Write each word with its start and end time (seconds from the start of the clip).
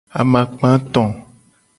Amakpa 0.19 0.67
eto. 0.77 1.03